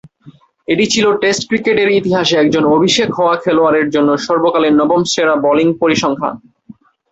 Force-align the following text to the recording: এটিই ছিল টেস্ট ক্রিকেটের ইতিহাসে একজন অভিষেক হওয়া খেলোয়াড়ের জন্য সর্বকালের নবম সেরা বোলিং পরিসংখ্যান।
এটিই 0.67 0.91
ছিল 0.93 1.05
টেস্ট 1.21 1.41
ক্রিকেটের 1.49 1.89
ইতিহাসে 1.91 2.35
একজন 2.37 2.63
অভিষেক 2.75 3.09
হওয়া 3.17 3.35
খেলোয়াড়ের 3.43 3.87
জন্য 3.89 4.09
সর্বকালের 4.27 4.73
নবম 4.81 5.01
সেরা 5.13 5.35
বোলিং 5.45 5.67
পরিসংখ্যান। 5.81 6.35